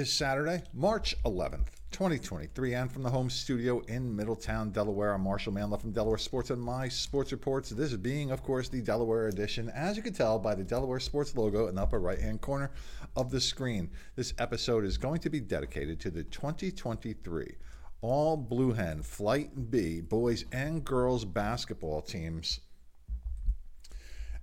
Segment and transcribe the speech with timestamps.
[0.00, 5.52] Is Saturday, March 11th, 2023, and from the home studio in Middletown, Delaware, I'm Marshall
[5.52, 7.68] Manlove from Delaware Sports and my sports reports.
[7.68, 11.00] This is being, of course, the Delaware edition, as you can tell by the Delaware
[11.00, 12.70] Sports logo in the upper right hand corner
[13.14, 13.90] of the screen.
[14.16, 17.56] This episode is going to be dedicated to the 2023
[18.00, 22.60] All Blue Hen Flight B boys and girls basketball teams.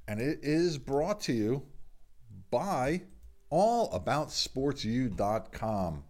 [0.07, 1.63] And it is brought to you
[2.51, 3.01] by
[3.51, 6.03] allaboutsportsu.com.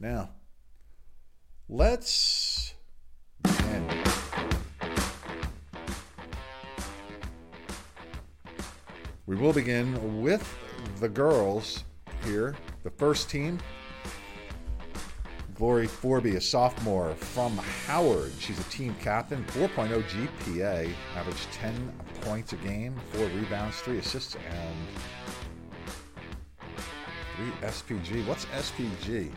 [0.00, 0.30] Now,
[1.68, 2.74] let's
[3.42, 3.88] begin.
[9.26, 10.52] We will begin with
[10.98, 11.84] the girls
[12.24, 12.56] here.
[12.84, 13.58] The first team,
[15.54, 18.32] Glory Forby, a sophomore from Howard.
[18.38, 24.36] She's a team captain, 4.0 GPA, averaged 10 points a game, four rebounds, three assists,
[24.50, 24.76] and
[27.36, 28.26] three SPG.
[28.26, 29.30] What's SPG?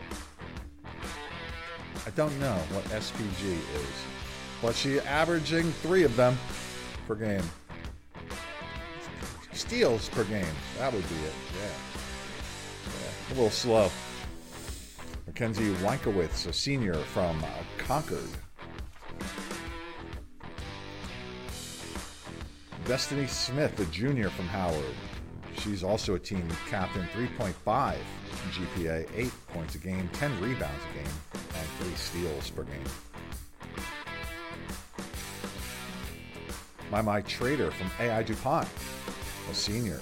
[2.06, 3.96] I don't know what SPG is,
[4.62, 6.38] but she averaging three of them
[7.08, 7.44] per game.
[9.54, 10.46] Steals per game.
[10.80, 11.34] That would be it.
[11.62, 11.87] Yeah.
[13.30, 13.92] A little slow.
[15.26, 18.30] Mackenzie Wankowitz, a senior from uh, Concord.
[22.86, 24.96] Destiny Smith, a junior from Howard.
[25.60, 27.98] She's also a team captain, 3.5
[28.52, 32.84] GPA, 8 points a game, 10 rebounds a game, and 3 steals per game.
[36.90, 38.70] My My Trader from AI DuPont,
[39.52, 40.00] a senior.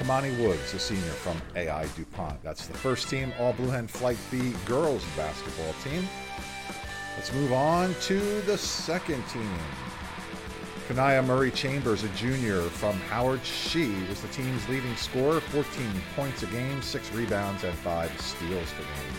[0.00, 2.42] Kamani Woods, a senior from AI DuPont.
[2.42, 6.08] That's the first team, All Blue Hen Flight B girls basketball team.
[7.16, 9.54] Let's move on to the second team.
[10.88, 13.44] Kanaya Murray Chambers, a junior from Howard.
[13.44, 18.72] She was the team's leading scorer, 14 points a game, 6 rebounds, and 5 steals
[18.72, 19.14] per game.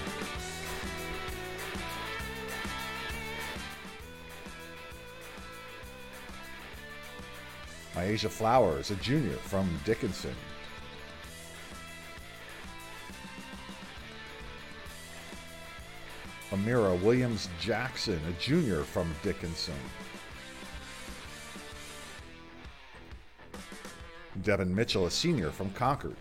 [7.97, 10.34] Asia Flowers, a junior from Dickinson.
[16.62, 19.74] Amira Williams Jackson, a junior from Dickinson.
[24.44, 26.16] Devin Mitchell, a senior from Concord.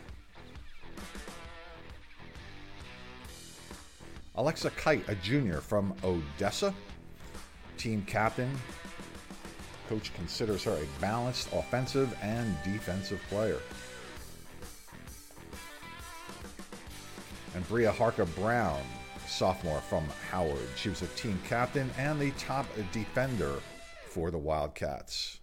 [4.37, 6.73] Alexa Kite, a junior from Odessa.
[7.77, 8.50] Team captain.
[9.91, 13.59] Coach considers her a balanced offensive and defensive player.
[17.55, 18.81] And Bria Harker Brown,
[19.31, 20.69] sophomore from Howard.
[20.77, 23.61] She was a team captain and the top defender
[24.09, 25.39] for the Wildcats.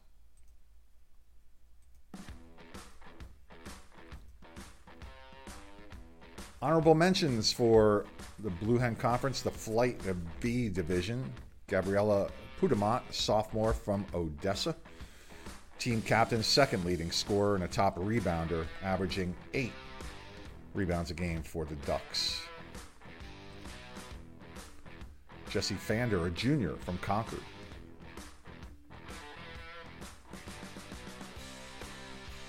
[6.62, 8.06] Honorable mentions for
[8.40, 10.00] the Blue Hen Conference, the Flight
[10.42, 11.24] B Division.
[11.68, 14.76] Gabriella Pudamont, sophomore from Odessa.
[15.80, 19.74] Team captain, second leading scorer, and a top rebounder, averaging eight
[20.74, 22.42] rebounds a game for the Ducks.
[25.50, 27.42] Jesse Fander, a junior from Concord.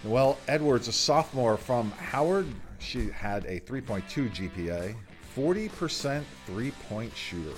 [0.05, 2.47] Noelle Edwards, a sophomore from Howard.
[2.79, 4.95] She had a 3.2 GPA,
[5.37, 7.57] 40% three point shooter.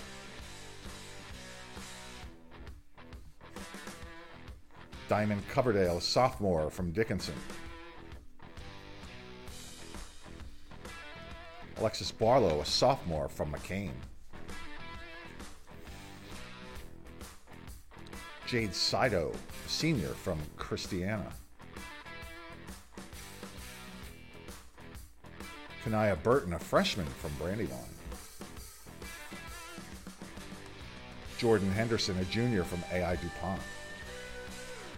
[5.08, 7.34] Diamond Coverdale, a sophomore from Dickinson.
[11.78, 13.90] Alexis Barlow, a sophomore from McKean.
[18.50, 19.32] Jade Sido,
[19.68, 21.30] senior from Christiana.
[25.84, 27.78] Kanaya Burton, a freshman from Brandywine.
[31.38, 33.62] Jordan Henderson, a junior from AI DuPont.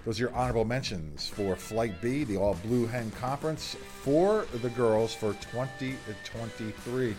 [0.07, 4.71] Those are your honorable mentions for Flight B, the All Blue Hen Conference for the
[4.71, 7.15] girls for 2023.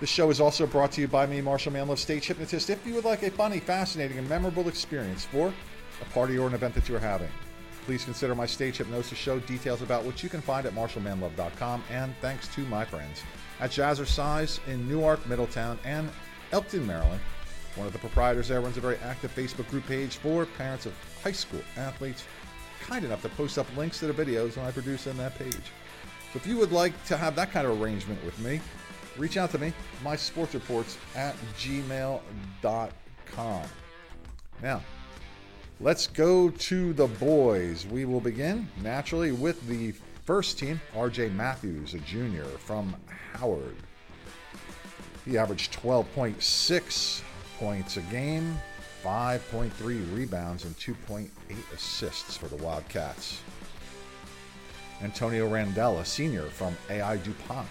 [0.00, 2.68] This show is also brought to you by me, Marshall Manlove, stage hypnotist.
[2.68, 5.54] If you would like a funny, fascinating, and memorable experience for
[6.02, 7.30] a party or an event that you're having,
[7.86, 9.38] please consider my stage hypnosis show.
[9.38, 11.84] Details about which you can find at marshallmanlove.com.
[11.90, 13.22] And thanks to my friends
[13.60, 16.10] at Jazzercise in Newark, Middletown, and
[16.50, 17.20] Elkton, Maryland.
[17.76, 20.94] One of the proprietors there runs a very active Facebook group page for parents of
[21.22, 22.24] high school athletes,
[22.80, 25.54] kind enough to post up links to the videos when I produce on that page.
[26.32, 28.60] So if you would like to have that kind of arrangement with me,
[29.16, 29.72] reach out to me,
[30.02, 32.22] my sports reports at gmail.com.
[34.62, 34.82] Now,
[35.80, 37.86] let's go to the boys.
[37.86, 39.92] We will begin naturally with the
[40.24, 42.94] first team, RJ Matthews, a junior from
[43.32, 43.76] Howard.
[45.24, 47.22] He averaged 12.6
[47.58, 48.58] points a game,
[49.02, 51.28] 5.3 rebounds, and 2.8
[51.72, 53.40] assists for the Wildcats.
[55.02, 57.68] Antonio Randell, a senior from AI DuPont.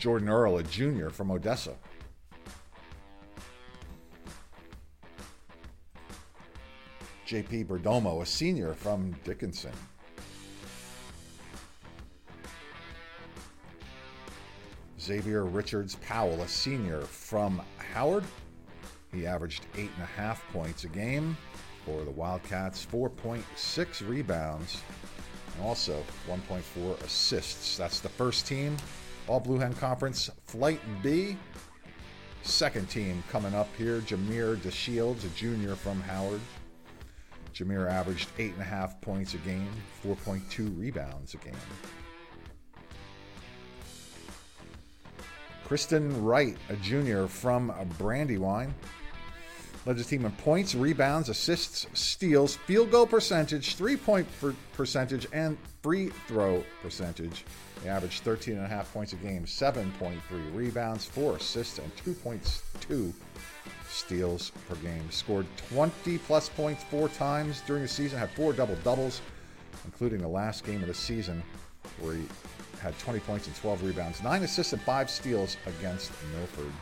[0.00, 1.74] Jordan Earl, a junior from Odessa.
[7.26, 9.72] JP Berdomo, a senior from Dickinson.
[14.98, 17.60] Xavier Richards Powell, a senior from
[17.92, 18.24] Howard.
[19.12, 21.36] He averaged eight and a half points a game
[21.84, 24.80] for the Wildcats, 4.6 rebounds,
[25.54, 27.76] and also 1.4 assists.
[27.76, 28.78] That's the first team,
[29.30, 31.36] All Blue Hen Conference, Flight B.
[32.42, 36.40] Second team coming up here, Jameer DeShields, a junior from Howard.
[37.54, 39.70] Jameer averaged eight and a half points a game,
[40.04, 41.54] 4.2 rebounds a game.
[45.64, 48.74] Kristen Wright, a junior from Brandywine,
[49.86, 54.26] led the team in points, rebounds, assists, steals, field goal percentage, three point
[54.74, 57.44] percentage, and free throw percentage.
[57.82, 60.20] He averaged 13.5 points a game, 7.3
[60.52, 63.12] rebounds, 4 assists, and 2.2
[63.88, 65.10] steals per game.
[65.10, 69.22] Scored 20 plus points four times during the season, had four double doubles,
[69.86, 71.42] including the last game of the season
[72.00, 72.24] where he
[72.80, 76.72] had 20 points and 12 rebounds, 9 assists, and 5 steals against Milford.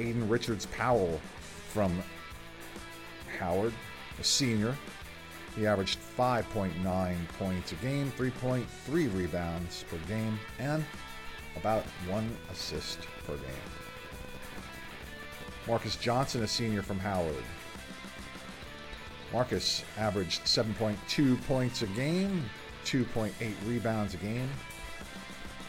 [0.00, 1.20] Aiden Richards Powell
[1.68, 2.02] from
[3.38, 3.74] Howard,
[4.18, 4.74] a senior.
[5.54, 8.64] He averaged 5.9 points a game, 3.3
[9.14, 10.84] rebounds per game, and
[11.56, 13.70] about one assist per game.
[15.68, 17.44] Marcus Johnson, a senior from Howard.
[19.34, 22.42] Marcus averaged 7.2 points a game,
[22.86, 23.32] 2.8
[23.66, 24.48] rebounds a game,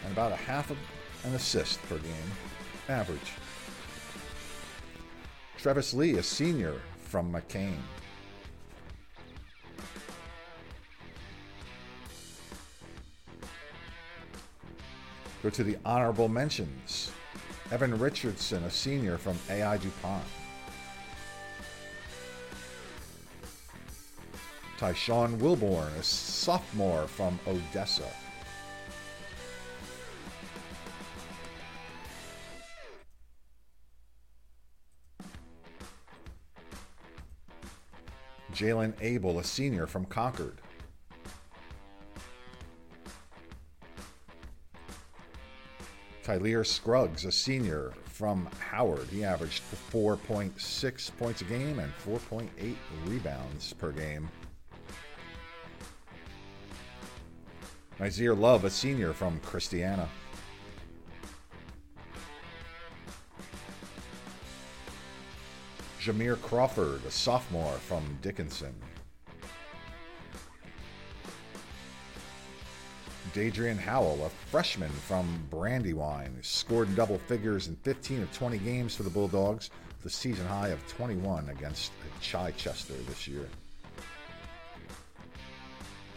[0.04, 0.78] and about a half of
[1.26, 2.32] an assist per game,
[2.88, 3.20] average.
[5.62, 7.78] Travis Lee, a senior from McKean.
[15.44, 17.12] Go to the honorable mentions.
[17.70, 20.24] Evan Richardson, a senior from AI DuPont.
[24.80, 28.10] Tyshawn Wilborn, a sophomore from Odessa.
[38.54, 40.62] Jalen Abel, a senior from Concord.
[46.24, 49.08] Tyler Scruggs, a senior from Howard.
[49.10, 54.30] He averaged 4.6 points a game and 4.8 rebounds per game.
[58.00, 60.08] Nazir Love, a senior from Christiana.
[66.02, 68.74] Jameer Crawford, a sophomore from Dickinson.
[73.36, 78.96] Dadrian Howell, a freshman from Brandywine, scored in double figures in 15 of 20 games
[78.96, 79.70] for the Bulldogs,
[80.04, 83.48] a season high of 21 against Chichester this year.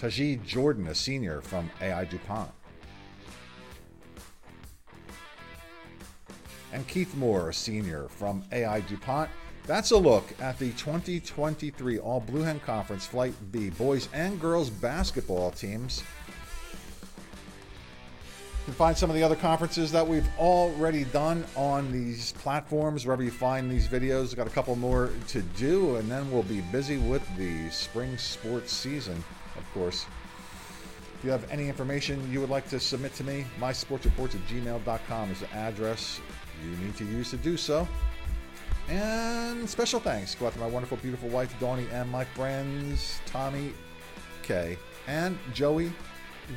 [0.01, 2.51] Tajid Jordan, a senior from AI DuPont.
[6.73, 9.29] And Keith Moore, a senior from AI DuPont.
[9.67, 14.69] That's a look at the 2023 All Blue Hen Conference Flight B boys and girls
[14.69, 16.03] basketball teams.
[18.61, 23.07] You can find some of the other conferences that we've already done on these platforms,
[23.07, 24.29] wherever you find these videos.
[24.29, 28.19] We've got a couple more to do, and then we'll be busy with the spring
[28.19, 29.23] sports season,
[29.57, 30.05] of course.
[31.19, 35.31] If you have any information you would like to submit to me, mysportsreports at gmail.com
[35.31, 36.21] is the address
[36.63, 37.89] you need to use to do so.
[38.89, 43.73] And special thanks go out to my wonderful, beautiful wife, Donnie, and my friends, Tommy
[44.43, 44.77] K
[45.07, 45.91] and Joey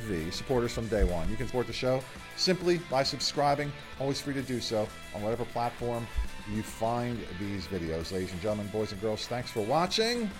[0.06, 1.28] V, supporters from day one.
[1.30, 2.02] You can support the show
[2.36, 6.06] simply by subscribing, always free to do so on whatever platform
[6.54, 8.12] you find these videos.
[8.12, 10.30] Ladies and gentlemen, boys and girls, thanks for watching.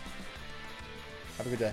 [1.38, 1.72] Have a good day.